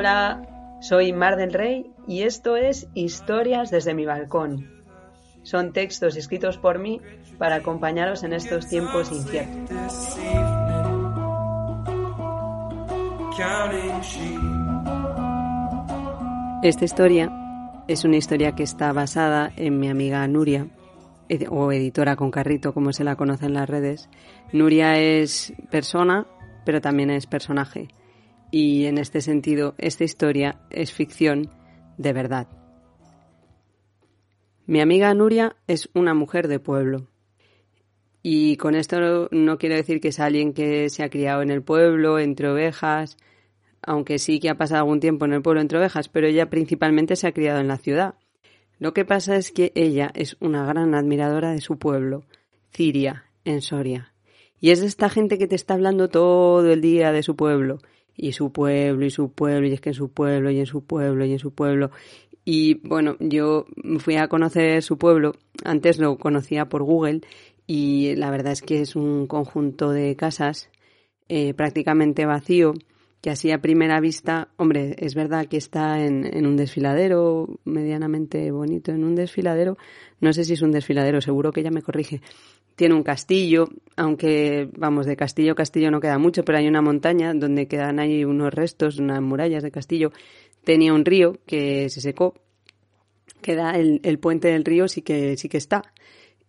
[0.00, 4.82] Hola, soy Mar del Rey y esto es Historias desde mi balcón.
[5.42, 7.02] Son textos escritos por mí
[7.36, 10.16] para acompañaros en estos tiempos inciertos.
[16.62, 17.30] Esta historia
[17.86, 20.66] es una historia que está basada en mi amiga Nuria,
[21.50, 24.08] o editora con carrito, como se la conoce en las redes.
[24.50, 26.26] Nuria es persona,
[26.64, 27.88] pero también es personaje.
[28.50, 31.50] Y en este sentido, esta historia es ficción
[31.98, 32.48] de verdad.
[34.66, 37.08] Mi amiga Nuria es una mujer de pueblo.
[38.22, 41.62] Y con esto no, quiero decir que es alguien que se ha criado en el
[41.62, 43.16] pueblo, entre ovejas,
[43.82, 47.16] aunque sí que ha pasado algún tiempo en el pueblo entre ovejas, pero ella principalmente
[47.16, 48.14] se ha criado en la ciudad.
[48.78, 52.24] Lo que pasa es que ella es una gran admiradora de su pueblo,
[52.72, 54.12] Ciria, en Soria.
[54.60, 57.78] Y es de esta gente que te está hablando todo el día de su pueblo
[58.16, 60.84] y su pueblo y su pueblo y es que en su pueblo y en su
[60.84, 61.90] pueblo y en su pueblo.
[62.44, 63.66] Y bueno, yo
[63.98, 67.20] fui a conocer su pueblo, antes lo conocía por Google
[67.66, 70.70] y la verdad es que es un conjunto de casas
[71.28, 72.74] eh, prácticamente vacío
[73.20, 78.50] que así a primera vista, hombre, es verdad que está en, en, un desfiladero medianamente
[78.50, 79.76] bonito, en un desfiladero,
[80.20, 82.22] no sé si es un desfiladero, seguro que ella me corrige,
[82.80, 86.80] tiene un castillo, aunque, vamos, de castillo a castillo no queda mucho, pero hay una
[86.80, 90.12] montaña donde quedan ahí unos restos, unas murallas de castillo.
[90.64, 92.32] Tenía un río que se secó,
[93.42, 95.92] queda el, el puente del río sí que, sí que está.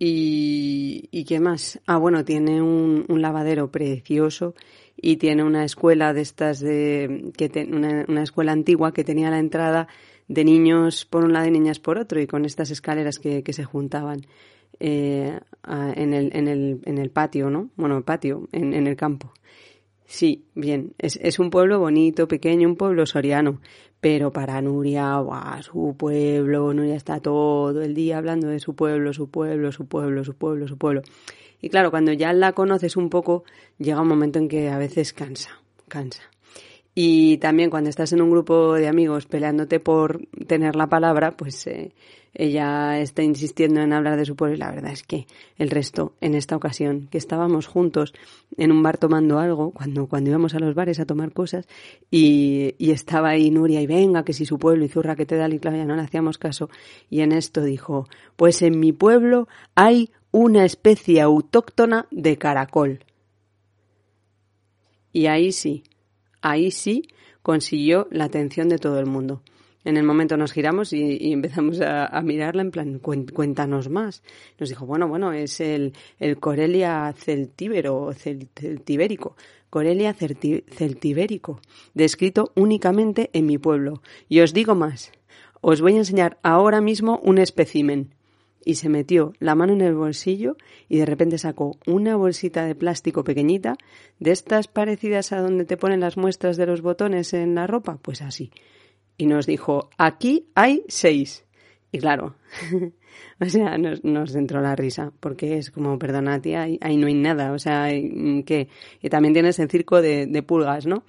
[0.00, 1.78] Y, qué más?
[1.86, 4.56] Ah, bueno, tiene un, un lavadero precioso
[4.96, 9.38] y tiene una escuela de estas de que una, una, escuela antigua que tenía la
[9.38, 9.86] entrada
[10.26, 13.52] de niños por un lado y niñas por otro y con estas escaleras que, que
[13.52, 14.26] se juntaban
[14.80, 17.70] eh, en, el, en, el, en el patio, ¿no?
[17.76, 19.32] Bueno, patio, en, en el campo.
[20.06, 23.60] Sí, bien, es, es, un pueblo bonito, pequeño, un pueblo soriano,
[24.00, 25.62] pero para Nuria, ¡buah!
[25.62, 30.22] su pueblo, Nuria está todo el día hablando de su pueblo, su pueblo, su pueblo,
[30.22, 31.02] su pueblo, su pueblo.
[31.60, 33.42] Y claro, cuando ya la conoces un poco,
[33.78, 35.50] llega un momento en que a veces cansa,
[35.88, 36.22] cansa.
[36.98, 41.66] Y también cuando estás en un grupo de amigos peleándote por tener la palabra, pues
[41.66, 41.92] eh,
[42.32, 45.26] ella está insistiendo en hablar de su pueblo y la verdad es que
[45.58, 48.14] el resto, en esta ocasión, que estábamos juntos
[48.56, 51.68] en un bar tomando algo, cuando, cuando íbamos a los bares a tomar cosas,
[52.10, 55.50] y, estaba ahí Nuria y venga, que si su pueblo y zurra que te da
[55.50, 56.70] y claro, ya no le hacíamos caso,
[57.10, 63.04] y en esto dijo, pues en mi pueblo hay una especie autóctona de caracol.
[65.12, 65.84] Y ahí sí,
[66.42, 67.08] ahí sí
[67.42, 69.42] consiguió la atención de todo el mundo.
[69.84, 74.24] En el momento nos giramos y, empezamos a, mirarla en plan, cuéntanos más.
[74.58, 79.36] Nos dijo, bueno, bueno, es el, el Corelia celtíbero, cel, celtibérico.
[79.70, 81.60] Corelia celti, celtibérico,
[81.94, 84.02] descrito únicamente en mi pueblo.
[84.28, 85.12] Y os digo más,
[85.60, 88.15] os voy a enseñar ahora mismo un espécimen
[88.66, 90.56] y se metió la mano en el bolsillo
[90.88, 93.76] y de repente sacó una bolsita de plástico pequeñita,
[94.18, 97.98] de estas parecidas a donde te ponen las muestras de los botones en la ropa,
[98.02, 98.50] pues así.
[99.16, 101.44] Y nos dijo, aquí hay seis.
[101.92, 102.34] Y claro,
[103.40, 107.14] o sea, nos, nos, entró la risa, porque es como, perdona, tía, ahí, no hay
[107.14, 108.68] nada, o sea, ¿qué?
[109.00, 111.04] Y también tienes el circo de pulgas, ¿no?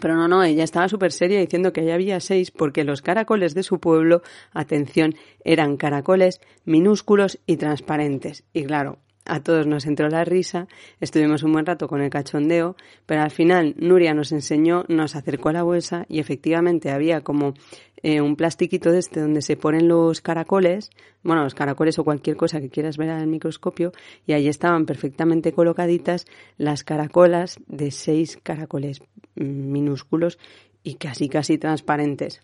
[0.00, 3.54] Pero no, no, ella estaba súper seria diciendo que ya había seis porque los caracoles
[3.54, 4.22] de su pueblo,
[4.52, 8.44] atención, eran caracoles minúsculos y transparentes.
[8.52, 10.66] Y claro, a todos nos entró la risa,
[11.00, 15.50] estuvimos un buen rato con el cachondeo, pero al final Nuria nos enseñó, nos acercó
[15.50, 17.54] a la bolsa y efectivamente había como
[18.02, 20.90] eh, un plastiquito de este donde se ponen los caracoles,
[21.22, 23.92] bueno, los caracoles o cualquier cosa que quieras ver al microscopio,
[24.26, 26.26] y ahí estaban perfectamente colocaditas
[26.56, 29.02] las caracolas de seis caracoles
[29.34, 30.38] minúsculos
[30.82, 32.40] y casi casi transparentes.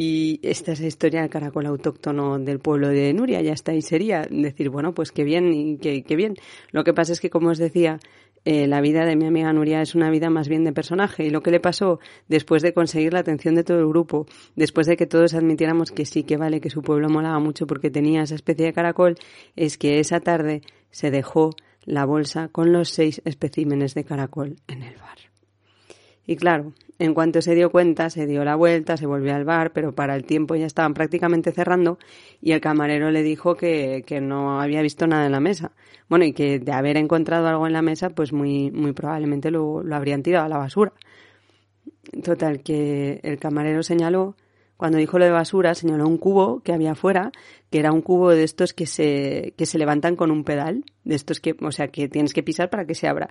[0.00, 3.82] Y esta es la historia del caracol autóctono del pueblo de Nuria, ya está, y
[3.82, 6.36] sería decir, bueno, pues qué bien, y qué, qué bien.
[6.70, 7.98] Lo que pasa es que, como os decía,
[8.44, 11.24] eh, la vida de mi amiga Nuria es una vida más bien de personaje.
[11.24, 11.98] Y lo que le pasó
[12.28, 16.04] después de conseguir la atención de todo el grupo, después de que todos admitiéramos que
[16.04, 19.16] sí, que vale, que su pueblo molaba mucho porque tenía esa especie de caracol,
[19.56, 20.62] es que esa tarde
[20.92, 21.50] se dejó
[21.84, 25.18] la bolsa con los seis especímenes de caracol en el bar.
[26.24, 29.72] Y claro, En cuanto se dio cuenta, se dio la vuelta, se volvió al bar,
[29.72, 31.98] pero para el tiempo ya estaban prácticamente cerrando
[32.40, 35.70] y el camarero le dijo que, que no había visto nada en la mesa.
[36.08, 39.84] Bueno, y que de haber encontrado algo en la mesa, pues muy, muy probablemente lo,
[39.84, 40.92] lo habrían tirado a la basura.
[42.24, 44.34] Total, que el camarero señaló,
[44.76, 47.30] cuando dijo lo de basura, señaló un cubo que había afuera,
[47.70, 51.14] que era un cubo de estos que se, que se levantan con un pedal, de
[51.14, 53.28] estos que, o sea, que tienes que pisar para que se abra.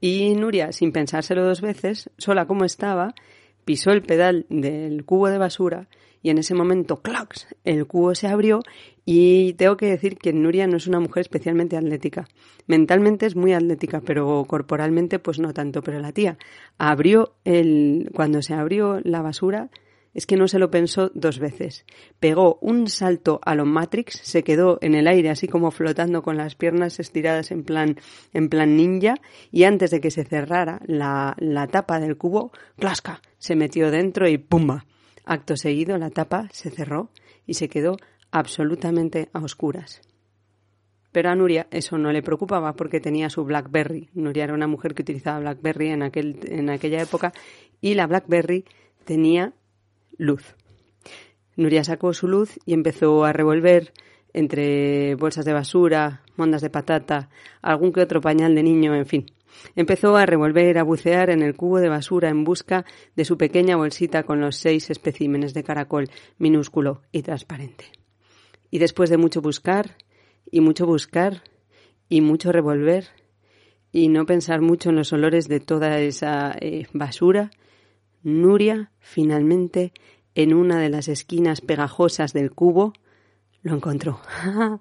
[0.00, 3.14] Y Nuria, sin pensárselo dos veces, sola como estaba,
[3.64, 5.88] pisó el pedal del cubo de basura
[6.22, 8.60] y en ese momento, ¡clax!, el cubo se abrió
[9.04, 12.26] y tengo que decir que Nuria no es una mujer especialmente atlética.
[12.66, 15.82] Mentalmente es muy atlética, pero corporalmente pues no tanto.
[15.82, 16.36] Pero la tía
[16.78, 19.70] abrió el, cuando se abrió la basura,
[20.16, 21.84] es que no se lo pensó dos veces.
[22.20, 26.38] Pegó un salto a lo Matrix, se quedó en el aire así como flotando con
[26.38, 27.96] las piernas estiradas en plan,
[28.32, 29.16] en plan ninja
[29.52, 34.26] y antes de que se cerrara la, la tapa del cubo, clasca, se metió dentro
[34.26, 34.86] y ¡pumba!
[35.26, 37.10] Acto seguido la tapa se cerró
[37.46, 37.98] y se quedó
[38.30, 40.00] absolutamente a oscuras.
[41.12, 44.08] Pero a Nuria eso no le preocupaba porque tenía su Blackberry.
[44.14, 47.34] Nuria era una mujer que utilizaba Blackberry en, aquel, en aquella época
[47.82, 48.64] y la Blackberry
[49.04, 49.52] tenía
[50.18, 50.56] luz.
[51.56, 53.92] Nuria sacó su luz y empezó a revolver
[54.32, 57.30] entre bolsas de basura, mondas de patata,
[57.62, 59.26] algún que otro pañal de niño, en fin.
[59.74, 62.84] Empezó a revolver, a bucear en el cubo de basura en busca
[63.14, 67.86] de su pequeña bolsita con los seis especímenes de caracol minúsculo y transparente.
[68.70, 69.96] Y después de mucho buscar,
[70.50, 71.42] y mucho buscar,
[72.10, 73.06] y mucho revolver,
[73.90, 77.50] y no pensar mucho en los olores de toda esa eh, basura,
[78.26, 79.92] Nuria, finalmente,
[80.34, 82.92] en una de las esquinas pegajosas del cubo,
[83.62, 84.20] lo encontró.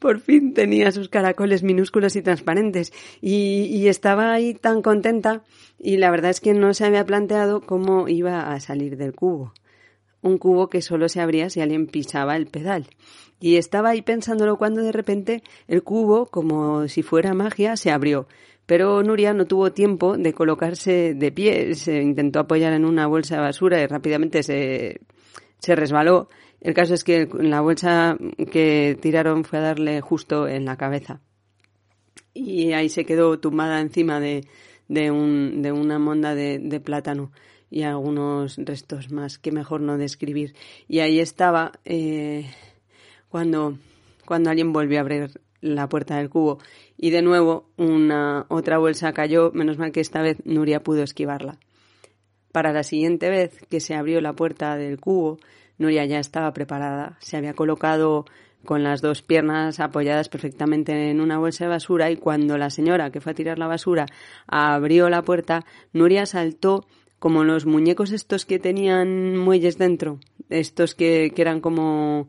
[0.00, 5.44] Por fin tenía sus caracoles minúsculos y transparentes y, y, estaba ahí tan contenta
[5.78, 9.52] y la verdad es que no se había planteado cómo iba a salir del cubo.
[10.20, 12.88] Un cubo que solo se abría si alguien pisaba el pedal.
[13.38, 18.26] Y estaba ahí pensándolo cuando de repente el cubo, como si fuera magia, se abrió
[18.70, 23.34] pero Nuria no tuvo tiempo de colocarse de pie, se intentó apoyar en una bolsa
[23.34, 25.00] de basura y rápidamente se,
[25.58, 26.28] se resbaló.
[26.60, 28.16] El caso es que la bolsa
[28.52, 31.20] que tiraron fue a darle justo en la cabeza.
[32.32, 34.46] Y ahí se quedó tumbada encima de,
[34.86, 37.32] de, un, de una monda de, plátano
[37.70, 40.54] y algunos restos más que mejor no describir.
[40.86, 42.48] Y ahí estaba eh,
[43.30, 43.76] cuando,
[44.24, 46.58] cuando alguien volvió a abrir la puerta del cubo.
[46.96, 51.58] Y de nuevo una otra bolsa cayó, menos mal que esta vez Nuria pudo esquivarla.
[52.52, 55.38] Para la siguiente vez que se abrió la puerta del cubo,
[55.78, 58.26] Nuria ya estaba preparada, se había colocado
[58.64, 63.10] con las dos piernas apoyadas perfectamente en una bolsa de basura y cuando la señora
[63.10, 64.06] que fue a tirar la basura
[64.46, 66.86] abrió la puerta, Nuria saltó
[67.18, 70.18] como los muñecos estos que tenían muelles dentro,
[70.48, 72.28] estos que, que eran como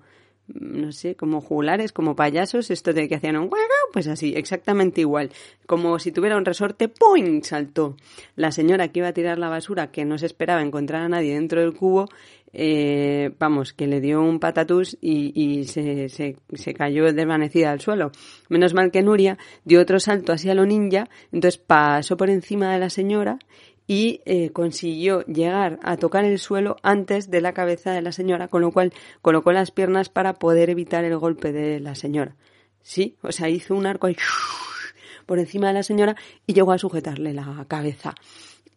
[0.53, 3.49] no sé, como jugulares, como payasos, esto de que hacían un
[3.91, 5.31] pues así, exactamente igual.
[5.65, 7.43] Como si tuviera un resorte, ¡poing!
[7.43, 7.97] saltó.
[8.35, 11.33] La señora que iba a tirar la basura, que no se esperaba encontrar a nadie
[11.33, 12.07] dentro del cubo,
[12.53, 18.11] eh, vamos, que le dio un patatús y, se, se, cayó desvanecida al suelo.
[18.49, 22.79] Menos mal que Nuria dio otro salto hacia lo ninja, entonces pasó por encima de
[22.79, 23.39] la señora
[23.87, 28.47] y eh, consiguió llegar a tocar el suelo antes de la cabeza de la señora,
[28.47, 32.35] con lo cual colocó las piernas para poder evitar el golpe de la señora.
[32.81, 34.07] Sí, o sea, hizo un arco
[35.25, 36.15] por encima de la señora
[36.47, 38.15] y llegó a sujetarle la cabeza.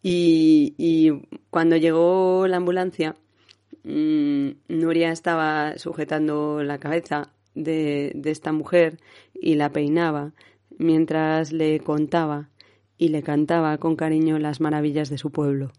[0.03, 1.11] Y,
[1.49, 3.17] cuando llegó la ambulancia,
[3.85, 8.99] mmm, Nuria estaba sujetando la cabeza de esta mujer
[9.33, 10.33] y la peinaba
[10.79, 12.49] mientras le contaba
[13.05, 15.73] y le cantaba con cariño las maravillas de su pueblo.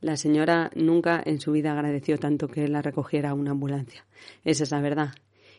[0.00, 4.06] La señora nunca en su vida agradeció tanto que la recogiera una ambulancia.
[4.44, 5.14] Esa es la verdad.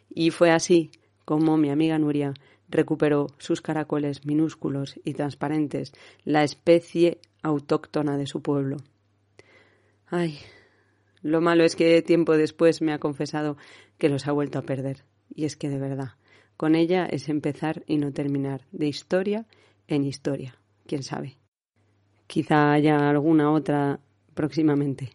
[0.09, 0.89] Y fue así
[1.25, 2.33] como mi amiga Nuria
[2.69, 5.91] recuperó sus caracoles minúsculos y transparentes,
[6.23, 8.77] la especie autóctona de su pueblo.
[10.07, 10.39] Ay,
[11.21, 13.57] lo malo es que tiempo después me ha confesado
[13.97, 15.03] que los ha vuelto a perder.
[15.35, 16.11] Y es que de verdad,
[16.55, 19.45] con ella es empezar y no terminar, de historia
[19.87, 21.37] en historia quién sabe.
[22.27, 23.99] Quizá haya alguna otra
[24.33, 25.11] próximamente.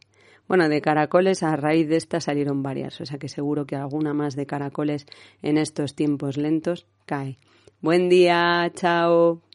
[0.48, 4.14] Bueno, de caracoles a raíz de esta salieron varias, o sea que seguro que alguna
[4.14, 5.06] más de caracoles
[5.42, 7.36] en estos tiempos lentos cae.
[7.80, 9.45] Buen día, chao.